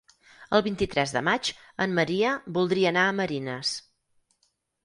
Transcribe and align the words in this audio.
El 0.59 0.63
vint-i-tres 0.67 1.13
de 1.17 1.21
maig 1.27 1.51
en 1.87 1.93
Maria 1.99 2.33
voldria 2.57 2.89
anar 2.95 3.07
a 3.11 3.15
Marines. 3.21 3.75